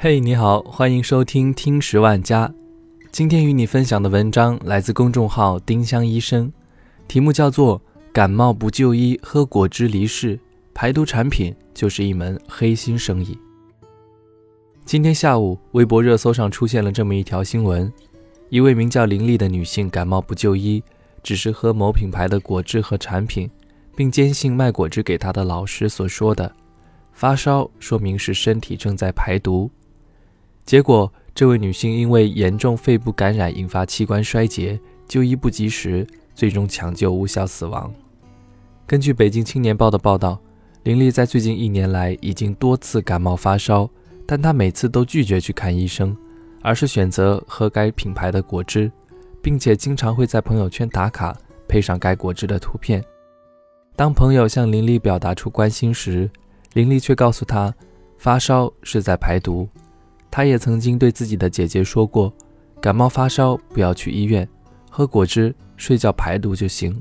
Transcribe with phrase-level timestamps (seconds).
[0.00, 2.54] 嘿，你好，欢迎收听听十万家。
[3.10, 6.52] 今天与你分享的文章来自公众号丁香医生，
[7.08, 7.80] 题目叫做
[8.12, 10.38] 《感冒不就医，喝果汁离世，
[10.72, 13.34] 排毒产品就是一门黑心生意》。
[14.84, 17.92] 今天下午，微博热搜上出现了这么一条新闻：
[18.50, 20.80] 一位名叫林丽的女性感冒不就医，
[21.24, 23.50] 只是喝某品牌的果汁和产品，
[23.96, 26.54] 并坚信卖果汁给她的老师所说的
[27.12, 29.68] 发烧说明是身体正在排毒。
[30.68, 37.90] 结果，这位女性因为严重肺部感染引发器官衰竭，就医不及时，最终抢救无效死亡。
[38.86, 40.38] 根据《北京青年报》的报道，
[40.82, 43.88] 林丽在最近一年来已经多次感冒发烧，
[44.26, 46.14] 但她每次都拒绝去看医生，
[46.60, 48.92] 而是选择喝该品牌的果汁，
[49.40, 51.34] 并且经常会在朋友圈打卡，
[51.66, 53.02] 配上该果汁的图片。
[53.96, 56.30] 当朋友向林丽表达出关心时，
[56.74, 57.74] 林丽却告诉他，
[58.18, 59.66] 发烧是在排毒。
[60.30, 62.32] 他也曾经对自己的姐姐说过，
[62.80, 64.48] 感冒发烧不要去医院，
[64.90, 67.00] 喝果汁、睡觉排毒就行。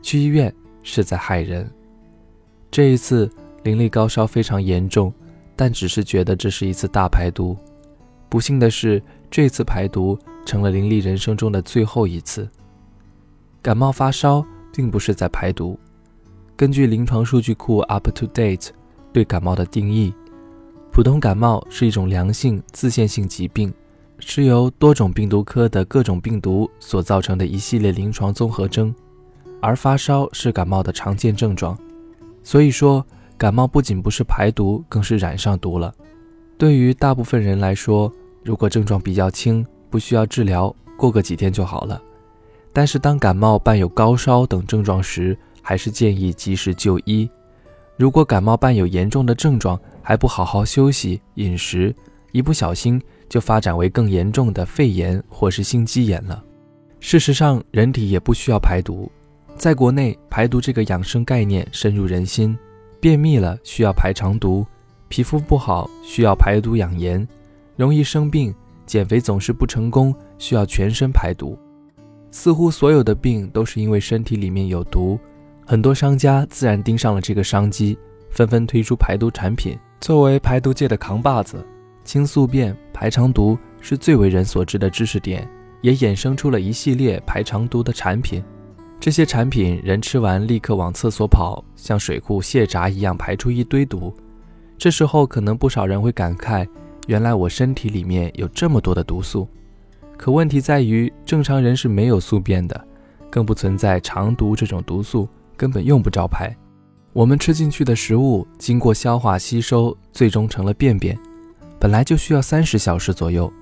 [0.00, 1.70] 去医院是在害人。
[2.70, 3.30] 这一次，
[3.62, 5.12] 林丽高烧非常严重，
[5.56, 7.56] 但只是觉得这是一次大排毒。
[8.28, 12.48] 不幸的是，这次排毒成了林丽人生中的最后一次。
[13.62, 15.78] 感冒发烧并不是在排毒。
[16.56, 18.68] 根据临床数据库 Up to Date
[19.12, 20.12] 对感冒的定义。
[20.94, 23.74] 普通感冒是一种良性自限性疾病，
[24.20, 28.94] 是由多种病毒科的各种病毒所造成的一系列临床综合征，
[29.60, 31.76] 而发烧是感冒的常见症状。
[32.44, 33.04] 所以说，
[33.36, 35.92] 感冒不仅不是排毒，更是染上毒了。
[36.56, 38.10] 对于大部分人来说，
[38.44, 42.00] 如果症状比较轻，不需要治疗，过个几天就好了。
[42.72, 47.28] 但是当感冒伴有高烧等症状时，还是建议及时就医。
[47.96, 51.94] 如果感冒伴有严重的症状，还不好好休息、饮食，
[52.32, 56.42] 一不小心就发展为更严重的肺炎或是心肌炎了。
[56.98, 59.10] 事实上，人体也不需要排毒。
[59.56, 62.56] 在国内，排毒这个养生概念深入人心。
[63.00, 64.66] 便秘了需要排肠毒，
[65.08, 67.28] 皮肤不好需要排毒养颜，
[67.76, 68.54] 容易生病、
[68.86, 71.58] 减肥总是不成功需要全身排毒。
[72.30, 75.18] 似乎所有的病都是因为身体里面有毒，
[75.66, 77.98] 很多商家自然盯上了这个商机，
[78.30, 79.78] 纷纷推出排毒产品。
[79.98, 81.66] 作为排毒界的扛把子，
[82.04, 85.48] 清宿便、排肠毒是最为人所知的知识点，
[85.80, 88.44] 也衍生出了一系列排肠毒的产品。
[89.00, 94.14] 这些产品人吃完立刻往厕所跑，像水库泄闸一样排出一堆毒。
[94.76, 96.68] 这时候可能不少人会感慨：
[97.06, 99.48] 原来我身体里面有这么多的毒素。
[100.18, 102.86] 可问题在于，正常人是没有宿便的，
[103.30, 105.26] 更不存在肠毒这种毒素，
[105.56, 106.54] 根本用不着排。
[107.12, 111.18] 我们吃进去的食物经过消化吸收，最终成了便便，
[111.78, 113.52] 本来就需要三十小时左右。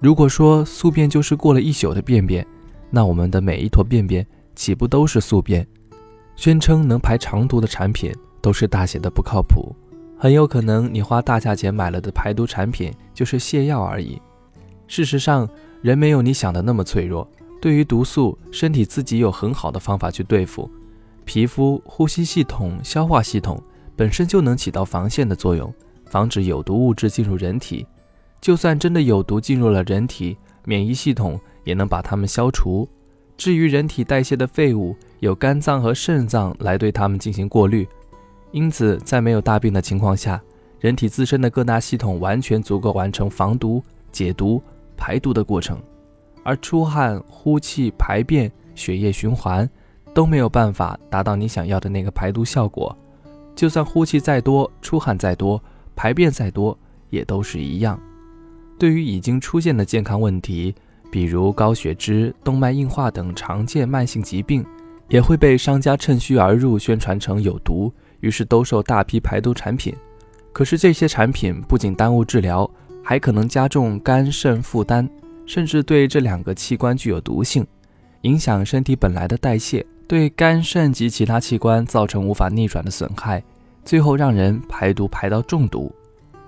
[0.00, 2.46] 如果说宿便就是过了一宿的便便，
[2.90, 5.66] 那我们的每一坨便便岂不都是宿便？
[6.36, 8.12] 宣称能排肠毒的产品
[8.42, 9.74] 都是大写的不靠谱，
[10.18, 14.20] 很有可能你花大价钱买了的排毒产品就是泻药而已。
[14.86, 15.48] 事实上，
[15.80, 17.26] 人没有你想的那么脆弱，
[17.62, 20.70] 对于毒素，身体自己有很好的方法去对付。
[21.24, 23.60] 皮肤、呼吸系统、消化系统
[23.96, 25.72] 本身就能起到防线的作用，
[26.06, 27.86] 防止有毒物质进入人体。
[28.40, 32.88] 就算真的有毒进入了人体，免疫系统也能把它们消除。
[33.36, 37.88] 至于人体代谢的废物，有肝脏和肾脏来对它们进行过滤。
[38.52, 40.40] 因此，在没有大病的情况下，
[40.78, 44.62] 人体自身的各大系统完全足够完成防毒、解毒、
[44.96, 45.80] 排毒的过程。
[46.44, 49.68] 而出汗、呼气、排便、血液循环。
[50.14, 52.96] 都没有办法达到你想要的那个排毒效果，
[53.54, 55.60] 就算呼气再多、出汗再多、
[55.96, 56.78] 排便再多，
[57.10, 58.00] 也都是一样。
[58.78, 60.74] 对于已经出现的健康问题，
[61.10, 64.64] 比如高血脂、动脉硬化等常见慢性疾病，
[65.08, 69.94] 也会被商家趁虚而入，宣传成有毒，于是兜售大批排毒产品。
[70.52, 72.68] 可是这些产品不仅耽误治疗，
[73.02, 75.08] 还可能加重肝肾负担，
[75.46, 77.66] 甚至对这两个器官具有毒性，
[78.22, 79.84] 影响身体本来的代谢。
[80.06, 83.42] 对肝肾及其他器官造成无法逆转的损害，
[83.84, 85.90] 最后让人排毒排到中毒。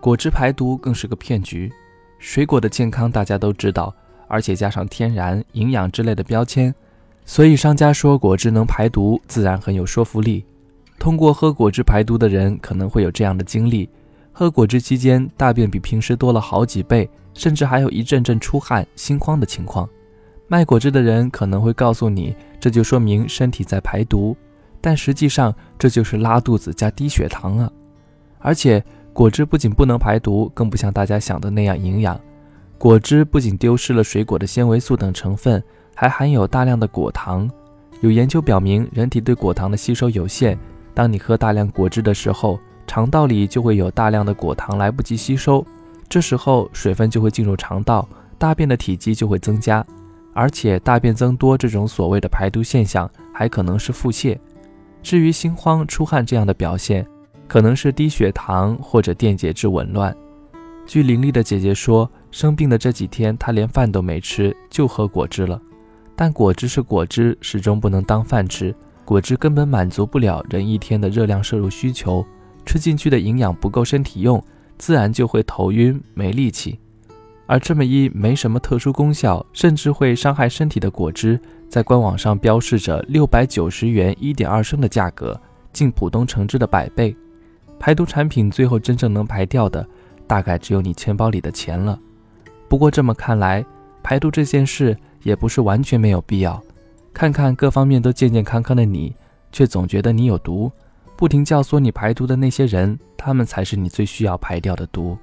[0.00, 1.72] 果汁排毒更是个骗局。
[2.18, 3.94] 水果的健康大家都知道，
[4.26, 6.74] 而且加上天然、营养之类的标签，
[7.24, 10.44] 所以商家说果汁能排毒，自然很有说服力。
[10.98, 13.88] 通过喝果汁排毒的人可能会有这样的经历：
[14.32, 19.88] 喝果汁期间大便比平时多了好几倍，甚至还有一阵阵出汗、心慌的情况。
[20.50, 24.34] 卖果汁的人可能会告诉你，这就说明身体在排毒，
[24.80, 27.70] 但实际上这就是拉肚子加低血糖啊！
[28.38, 32.18] 而且果汁不仅不能排毒，更不像大家想的那样营养。
[32.78, 35.62] 果汁不仅丢失了水果的纤维素等成分，
[35.94, 37.50] 还含有大量的果糖。
[38.00, 40.58] 有研究表明，人体对果糖的吸收有限。
[40.94, 45.66] 当你喝大量果汁的时候，肠道里就会有大量的果糖来不及吸收，
[46.08, 48.08] 这时候水分就会进入肠道，
[48.38, 49.84] 大便的体积就会增加。
[50.38, 54.38] 而且大便增多这种所谓的排毒现象，还可能是腹泻。
[55.02, 57.04] 至于心慌、出汗这样的表现，
[57.48, 60.16] 可能是低血糖或者电解质紊乱。
[60.86, 65.60] 据林丽的姐姐说，生病的这几天，她连饭都没吃，就喝果汁了。
[66.14, 68.72] 但果汁是果汁，始终不能当饭吃。
[69.04, 72.24] 果汁根本满足不了人一天的热量摄入需求，
[72.64, 74.40] 吃进去的营养不够身体用，
[74.78, 76.78] 自然就会头晕、没力气。
[77.48, 85.40] 而这么一没什么特殊功效，甚至会伤害身体的果汁，在官网上标示着六百九十元一点二升的价格，
[85.72, 87.16] 近普通橙汁的百倍。
[87.80, 89.86] 排毒产品最后真正能排掉的，
[90.26, 91.98] 大概只有你钱包里的钱了。
[92.68, 93.64] 不过这么看来，
[94.02, 96.62] 排毒这件事也不是完全没有必要。
[97.14, 99.16] 看看各方面都健健康康的你，
[99.50, 100.70] 却总觉得你有毒，
[101.16, 105.16] 不停教唆你排毒的那些人，他们才是你最需要排掉的毒。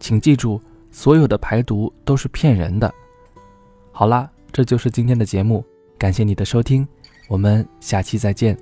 [0.00, 0.60] 请记住。
[0.94, 2.94] 所有的排毒都是骗人的。
[3.90, 5.64] 好啦，这就是今天的节目，
[5.98, 6.86] 感谢你的收听，
[7.26, 8.56] 我们下期再见。